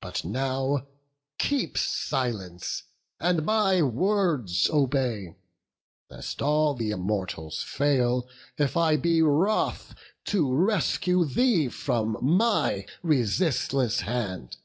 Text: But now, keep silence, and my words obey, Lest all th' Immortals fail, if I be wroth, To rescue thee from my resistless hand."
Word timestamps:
But 0.00 0.24
now, 0.24 0.86
keep 1.36 1.76
silence, 1.76 2.84
and 3.18 3.44
my 3.44 3.82
words 3.82 4.70
obey, 4.72 5.34
Lest 6.08 6.40
all 6.40 6.78
th' 6.78 6.82
Immortals 6.82 7.60
fail, 7.64 8.28
if 8.58 8.76
I 8.76 8.96
be 8.96 9.22
wroth, 9.22 9.92
To 10.26 10.54
rescue 10.54 11.24
thee 11.24 11.68
from 11.68 12.16
my 12.22 12.86
resistless 13.02 14.02
hand." 14.02 14.56